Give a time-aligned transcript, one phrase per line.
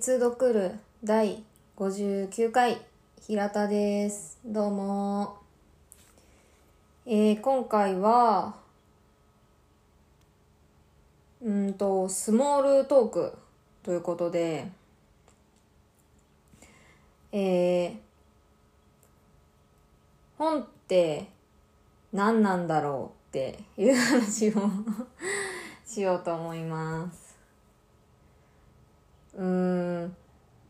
[0.00, 0.72] 必読る
[1.04, 1.42] 第
[1.76, 2.80] 59回
[3.20, 4.38] 平田です。
[4.46, 5.36] どうも。
[7.04, 8.54] えー、今回は
[11.42, 13.34] うんとスモールトーク
[13.82, 14.68] ということで
[17.30, 17.92] えー、
[20.38, 21.28] 本って
[22.14, 24.52] 何なんだろうっていう話を
[25.86, 27.29] しようと思います。
[29.34, 30.16] うーん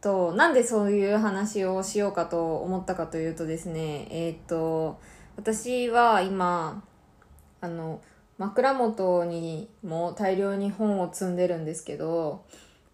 [0.00, 4.98] となんでそういう話をしようかと思ったかというとですねえっ、と
[5.36, 6.82] 私は今
[7.60, 8.00] あの
[8.38, 12.44] 枕元にも大量に本を積んでるんですけど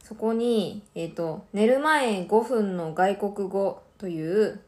[0.03, 4.61] そこに、えっ、と寝る前5分の外国語という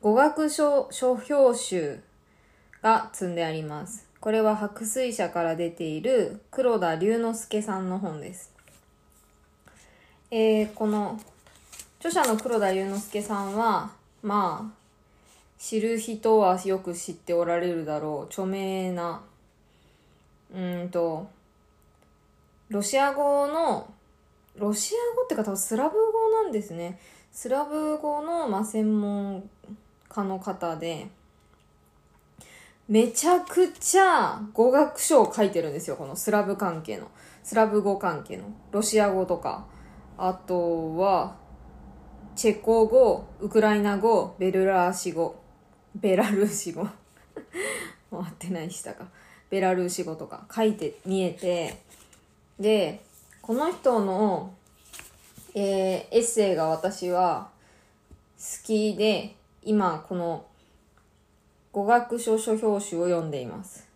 [0.00, 2.00] 語学書書評集
[2.82, 4.06] が積んであります。
[4.20, 8.53] これは白水社から出ている黒田龍之介さんの本です。
[10.36, 11.20] えー、この
[12.00, 14.74] 著者の黒田祐之介さんはまあ
[15.60, 18.26] 知る人はよく知っておられるだろう。
[18.26, 19.22] 著名な
[20.52, 21.28] うんと
[22.68, 23.88] ロシア語の
[24.56, 26.98] ロシア語ってか多分スラブ語なんですね。
[27.30, 29.48] スラブ語の、まあ、専門
[30.08, 31.06] 家の方で
[32.88, 37.08] めちゃくちゃ語学書を書いてるんですよこのスラブ関係の。
[37.44, 38.46] スラブ語関係の。
[38.72, 39.72] ロシア語とか。
[40.16, 41.36] あとは、
[42.36, 45.36] チェコ語、ウクライナ語、ベルラーシ語、
[45.94, 46.86] ベラルーシ語。
[48.10, 49.08] 回ってないしたか。
[49.50, 51.78] ベラルーシ語とか書いて見えて、
[52.58, 53.04] で、
[53.42, 54.54] この人の、
[55.54, 57.50] えー、エッセイが私は
[58.38, 60.46] 好きで、今この
[61.72, 63.88] 語学書書表紙を読んでいます。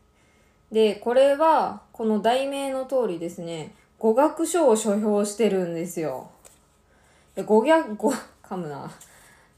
[0.73, 6.31] で、これは、この題名の通りですね、語学書を書評してるんですよ。
[7.45, 8.13] 語学、語、
[8.45, 8.91] 噛むな。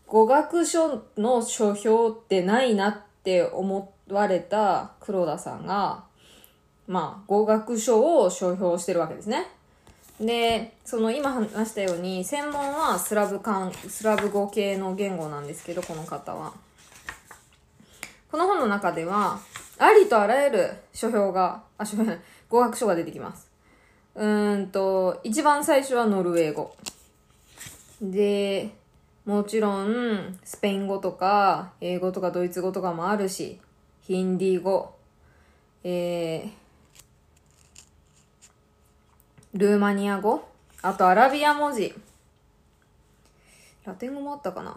[0.07, 6.05] 語学書の書評ってないなって思われた黒田さんが、
[6.89, 9.47] まあ、語学書を書評してるわけですね。
[10.19, 16.55] で、その今話したように、専門はスラブ漢、スラブ語系の言語なんですけど、この方は。
[18.31, 19.39] この本の中では、
[19.79, 22.05] ありとあらゆる書評が、あ、書評
[22.49, 23.50] 語学書が出てきます。
[24.15, 26.75] うんと、一番最初はノルウェー語。
[28.03, 28.71] で、
[29.25, 33.61] もちろん、スペイン語とか、英語とかドイツ語とかもあるし、
[34.03, 34.95] ヒンディー語、
[35.85, 40.49] えー、ルーマニア語、
[40.83, 41.95] あとアラビア文字。
[43.85, 44.77] ラテン語もあったかな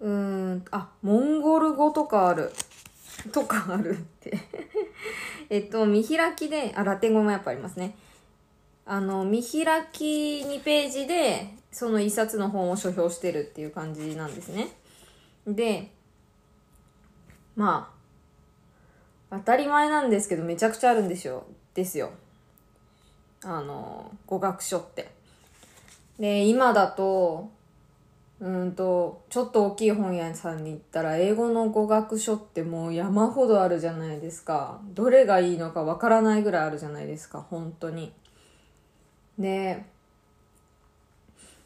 [0.00, 2.52] うーん、あ、モンゴル語とかある。
[3.32, 4.38] とかあるって
[5.50, 7.96] えっと、見開きで、あ、ラテン語もやっぱありますね。
[8.84, 14.68] あの、見開き2ページで、その一冊の本を書評してるっていう感じなんですね。
[15.46, 15.90] で、
[17.56, 17.92] ま
[19.30, 21.44] あ、当たり前なんですけど、めちゃくちゃあるんですよ。
[21.74, 22.10] ですよ。
[23.42, 25.10] あの、語学書って。
[26.18, 27.50] で、今だと、
[28.40, 34.80] うんと、ちょっと大きい本屋さんに行ったら、英語の語学書ってもう山ほどあるじゃないですか。
[34.94, 38.12] どれがいいのかわからないぐらいあるじゃないですか、本当に。
[39.38, 39.84] で、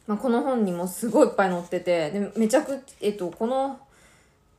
[0.06, 3.78] まあ、この本にもすごいいっぱい載ってて、で、めちゃく、えっと、この、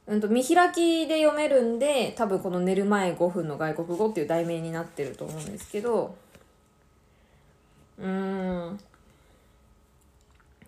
[0.06, 6.16] うんと、見開きで読めるんで、多分この寝る前5分の外国語っていう題名になってると思うんですけど、
[7.97, 8.80] うーん、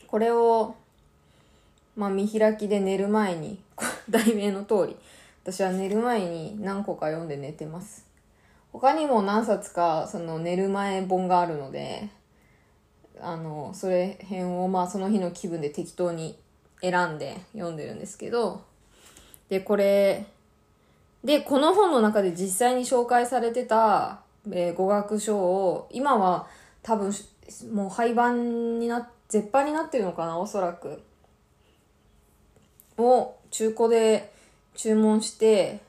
[0.07, 0.75] これを、
[1.95, 3.59] まあ見開きで寝る前に、
[4.09, 4.97] 題名の通り、
[5.43, 8.05] 私は寝る前に何個か読んで寝てます。
[8.71, 12.09] 他にも何冊かその寝る前本があるので、
[13.21, 16.37] あの、それ辺をまあその日の気分で適当に
[16.81, 18.61] 選んで読んでるんですけど、
[19.49, 20.25] で、これ、
[21.23, 24.19] で、この本の中で実際に紹介されてた、
[24.51, 26.47] えー、語学書を、今は
[26.83, 27.11] 多分
[27.71, 31.01] もう廃盤にな、絶版になってるのかな、おそらく。
[32.97, 34.31] を中古で
[34.75, 35.79] 注文して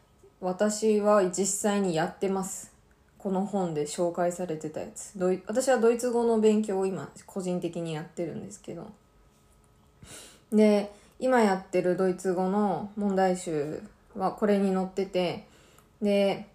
[0.40, 2.72] 私は実際にやってます。
[3.18, 5.12] この本で紹介されてたやつ。
[5.46, 8.86] 私はドイツ語の勉強を今個人的にやってるんですけど。
[10.52, 13.82] で今やってるドイツ語の問題集
[14.16, 15.46] はこれに載ってて
[16.00, 16.46] で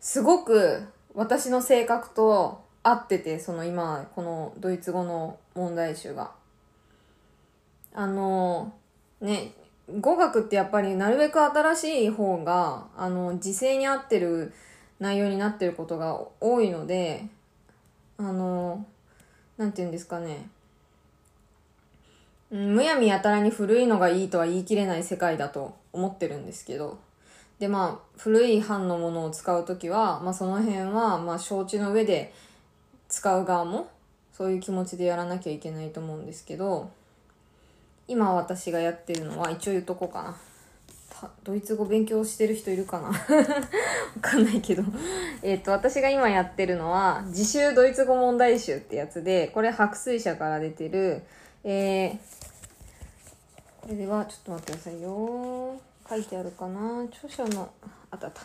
[0.00, 0.82] すごく
[1.14, 6.32] 私の性格と合っててその今このドイツ語の問題集が。
[7.96, 8.74] あの
[9.24, 9.52] ね、
[10.00, 14.52] 語学ってやっぱりなるべく新しい方が、あの、時勢に合ってる
[15.00, 17.26] 内容になってることが多いので、
[18.18, 18.84] あの、
[19.56, 20.48] なんて言うんですかね。
[22.50, 26.98] むやみやたらに古いのがいいとは言い切れない世界だと思ってるんですけど。
[27.58, 32.34] で、まあ、古い版のものを使うときは、まあその辺は、まあ承知の上で
[33.08, 33.88] 使う側も、
[34.34, 36.90] そういう気持ちでやらなきゃいけないと思うんですけど、
[38.06, 40.36] 今私がやってるのは、一応言っとこうかな。
[41.42, 43.08] ドイツ語勉強してる人いるかな？
[43.08, 43.14] わ
[44.20, 44.82] かんないけど
[45.42, 51.22] えっと、私が今やってるのは、自習ドイツ語問題集ってやつで、これ白水社から出てる、
[51.62, 52.16] えー、
[53.80, 55.76] これでは、ちょっと待ってくださいよ。
[56.08, 57.04] 書いてあるかな？
[57.04, 57.70] 著者の、
[58.10, 58.42] あったあった。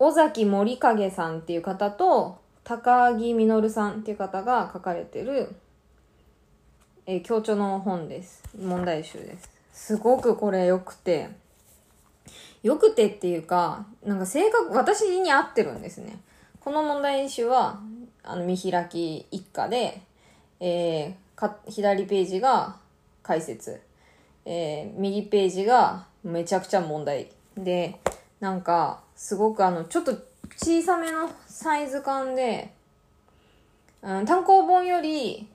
[0.00, 5.54] 尾崎森影さんっていう方と、高木実さんっていう方が書かれてる、
[7.10, 8.42] えー、強調の本です。
[8.54, 9.50] 問題集です。
[9.72, 11.30] すごくこれ良くて、
[12.62, 16.18] 良くてっていうか、なんか性格、私に合ってるんですね。
[16.60, 17.80] この問題集は、
[18.22, 20.02] あの、見開き一家で、
[20.60, 22.76] えー、か、左ページが
[23.22, 23.80] 解説。
[24.44, 27.30] えー、右ページがめちゃくちゃ問題。
[27.56, 27.98] で、
[28.38, 30.12] なんか、すごくあの、ちょっと
[30.58, 32.70] 小さめのサイズ感で、
[34.02, 35.48] うん、単行本より、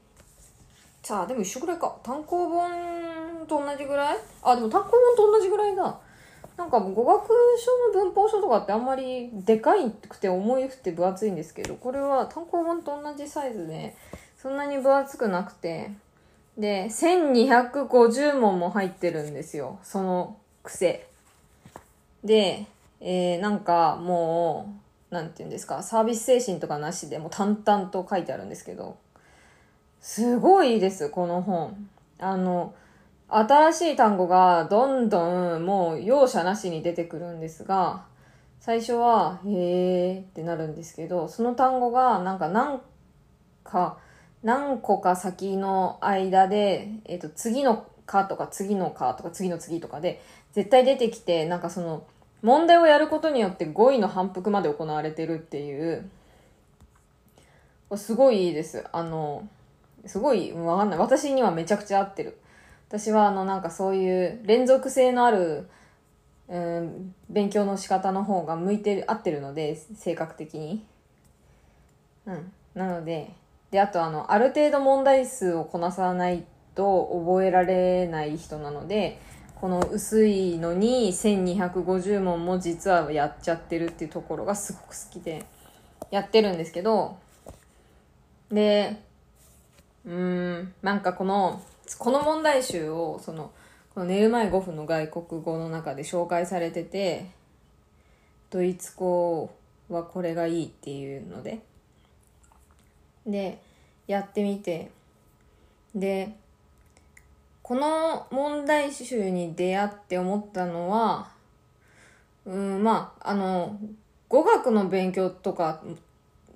[1.04, 1.94] さあ、でも一緒ぐらいか。
[2.02, 4.18] 単行本と同じぐらい？
[4.42, 6.00] あ、でも単行本と同じぐらいだ。
[6.56, 7.28] なんか語学
[7.94, 13.98] 書の文法書とかってあんまりでかいくて重いくて分厚いんですけど、これは単行本と同じサイズで、
[14.38, 15.92] そんなに分厚くなくて、
[16.58, 19.80] で、1250問も入ってるんですよ。
[19.84, 21.06] その癖。
[22.24, 22.66] で、
[23.02, 24.74] えー、なんかも
[25.12, 28.96] う、なんて言うんですか、サービス精神とかなしでも淡々と書いてあるんですけど、
[30.04, 31.90] すごいです、この本。
[32.20, 32.76] あの、
[33.30, 38.04] 新しい単語がどんどんもう容赦なしに出てくるんですが、
[38.60, 42.82] 最初は、へーってなるんですけど、その単語がなんか何
[43.64, 43.98] か、
[44.44, 50.22] 何個か先の間で、えっ、ー、と、次のかとか次のかとか次の次とかで、
[50.52, 52.06] 絶対出てきて、なんかその、
[52.42, 56.10] 問題をやることによって語彙の反復まで行われてるっていう、
[57.96, 58.86] すごいいいです。
[58.92, 59.48] あの、
[60.06, 61.00] すごい、わかんない。
[61.00, 62.38] 私にはめちゃくちゃ合ってる。
[62.90, 65.68] 私はあのなんかそういう連続性のある、
[66.48, 70.86] うん、勉強の仕方の方が向いてる、合ってるので、性格的に。
[72.26, 72.52] うん。
[72.76, 73.32] なので、
[73.72, 76.46] で、あとあの、ある程度問題数をこなさない
[76.76, 79.20] と覚えられない人なので、
[79.56, 85.46] この薄いのに1250問も実はやっちゃってるっていうところがすごく好きで
[86.12, 87.18] やってるんですけど、
[88.52, 89.02] で、
[90.06, 91.62] うん、なんかこの
[91.98, 93.52] この問題集をその
[93.94, 97.30] この寝る前5分の外国語の中で紹介されてて
[98.50, 99.54] ドイツ語
[99.90, 101.60] はこれがいいっていうので。
[103.26, 103.60] で
[104.08, 104.92] やってみて。
[105.96, 106.36] で
[107.62, 111.30] この問題集に出会って思ったのは
[112.46, 113.80] うんまああの
[114.28, 115.82] 語学の勉強とか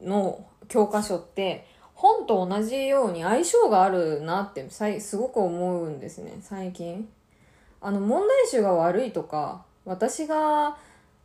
[0.01, 1.65] の教科書って
[1.97, 6.38] 本と同じように相性があるなってすごく思うんですね。
[6.41, 7.09] 最近。
[7.81, 10.77] あの問題集が悪いとか私が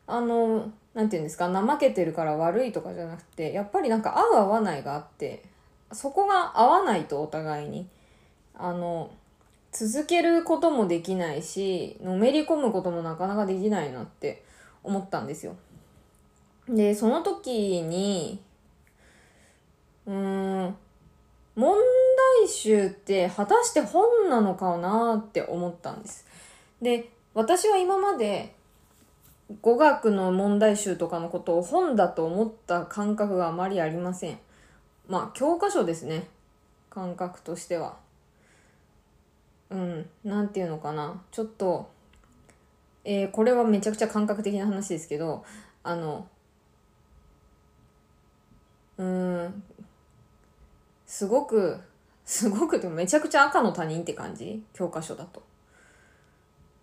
[0.07, 5.45] あのなんて言うんですか怠けてるから悪いとかじゃなくてやっぱりなんか合う合わないがあって
[5.93, 7.87] そこが合わないとお互いに
[8.55, 9.11] あの
[9.73, 14.45] 続けることもできないしのめり込むこともなかなかできないなって
[14.83, 15.57] 思ったんですよ。
[16.69, 18.41] でその時に
[20.07, 20.77] うん、
[21.55, 21.77] 問
[22.41, 26.27] 題集って果たして本なのかなって思ったんです。
[26.81, 28.55] で、私は今まで
[29.61, 34.39] 語学の問題集とかのことを本だと思った感覚があまりありません。
[35.09, 36.29] まあ、教科書ですね。
[36.91, 37.97] 感覚としては。
[39.71, 41.23] うん、なんていうのかな。
[41.31, 41.91] ちょっと、
[43.05, 45.45] えー、これはめちゃくちゃ感覚的な話ですけど、
[45.83, 46.27] あの、
[48.99, 49.63] うん、
[51.13, 51.79] すごく、
[52.25, 54.65] すごくでもめちゃくちゃ赤の他人って感じ？
[54.73, 55.43] 教科書だと。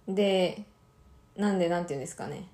[0.07, 0.65] で、
[1.35, 2.47] なんでなんて言うんですかね。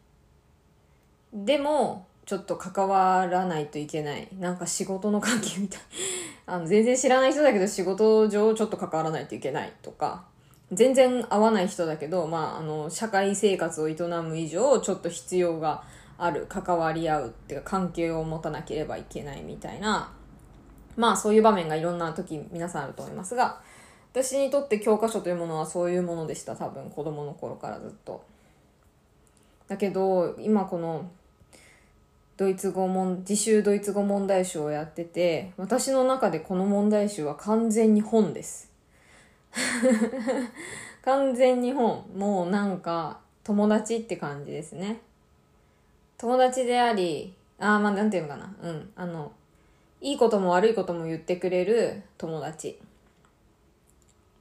[1.33, 4.29] でも、ちょっと関わらないといけない。
[4.39, 5.81] なんか仕事の関係みたい。
[6.47, 10.23] あの、全然知らない人だけど仕事上ちょっと関わらないといけないとか、
[10.71, 15.83] 全然会わない人だけど、まあ、あの、社会生活を営む以上、ちょっと必要が
[16.17, 20.13] ある、関わり合うっていうか、関係を持たなければいけないみたいな
[20.95, 23.61] まあそういう場面がいろんな時皆さんあると思いますが、
[24.13, 28.23] 私にとって教科書というものはそういうものでした、多分子供の頃からずっと。
[29.67, 31.09] だけど、今この、
[32.37, 38.71] ドイツ語問自習ドイツ語問題集をやってて私の中でこの問題集は完全に本です。
[41.03, 42.05] 完全に本。
[42.15, 44.99] もうなんか友達って感じですね。
[46.17, 48.53] 友達でありああまあなんていうのかな。
[48.61, 48.91] うん。
[48.97, 49.31] あの
[50.01, 52.79] いいことも悪いことも言ってくれる友達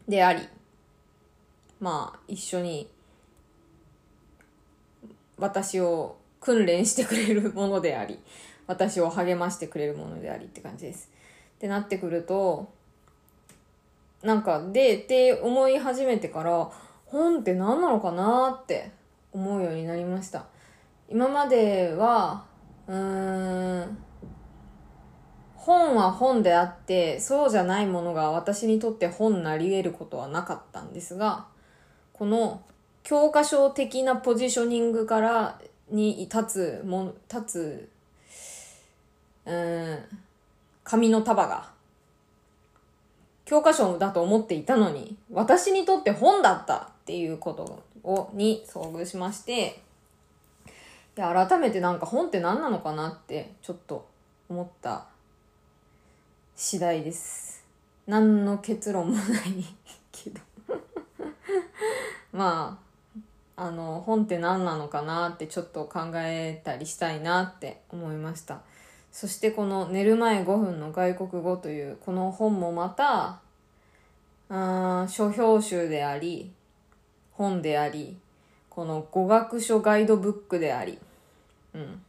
[0.09, 0.41] であり
[1.81, 2.91] まあ一緒に
[5.39, 8.19] 私を訓練してくれるものであり
[8.67, 11.11] 私を励ましてくれるものでありって感じです。
[11.57, 12.73] ってなってくると
[14.23, 16.71] なんかでって思い始めてから
[17.07, 18.91] 本って何なのかなって
[19.33, 20.47] 思うようになりました。
[21.11, 22.45] 今までは
[22.87, 23.99] うーん
[25.65, 31.47] 本は本であってそうじゃないものが私にとって本なり得ることはなかったんですが
[32.13, 32.61] この
[33.03, 35.59] 教科書的なポジショニングから
[35.91, 37.89] に立つも立
[39.47, 39.99] つうん
[40.85, 41.71] 紙の束が
[43.47, 49.81] 教科書だと思っていたのに私にとって本だったっていうことをに遭遇しまして
[51.17, 54.07] いや改めてなんか本って何なのかなってちょっと
[54.51, 55.07] 思った
[56.57, 57.65] 次第です。
[58.07, 59.65] 何の結論もない
[60.13, 60.41] けど。
[62.33, 62.79] ま
[63.57, 68.61] ああの本って何なのかなってちょっと考えたりしたいなって思いました。
[69.11, 73.41] そしてこの「寝る前5分の外国語」というこの本もまた
[74.49, 76.53] あ書評集であり
[77.33, 78.17] 本であり
[78.71, 80.99] この語学書ガイドブックであり。
[81.75, 82.04] うん。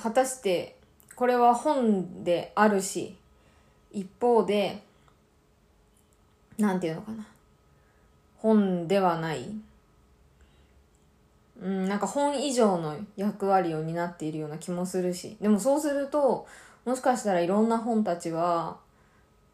[0.00, 0.76] 果たして
[1.14, 3.16] これは本であるし
[3.92, 4.82] 一方で
[6.58, 7.26] なんていうのかな。
[8.38, 9.50] 本ではない。
[11.60, 15.36] うんなんか本以上の役割を担っているような気もするし。
[15.40, 16.46] でもそうすると
[16.84, 18.78] もしかしたらいろんな本たちは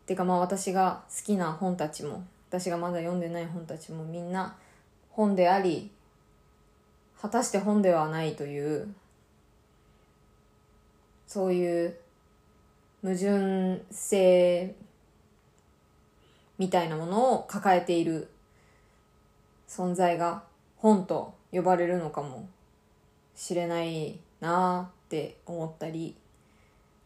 [0.06, 4.56] てかまあ私が好きな本たちも私がまだ読んでない本たちもみんな
[5.10, 5.90] 本であり
[7.20, 8.94] 果たして本ではないという
[11.32, 11.96] そういう
[13.00, 14.74] 矛盾性
[16.58, 18.28] みたいなものを抱えている
[19.66, 20.42] 存在が
[20.76, 22.46] 本と呼ばれるのかも
[23.34, 26.14] しれないなって思ったり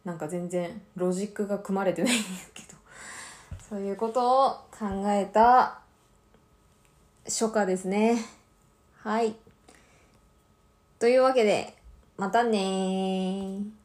[0.04, 2.74] なんか全然ロジックが組まれてないんですけど
[3.70, 5.78] そういうことを考えた
[7.26, 8.18] 初夏ですね。
[8.98, 9.36] はい。
[10.98, 11.76] というわけで
[12.16, 13.75] またね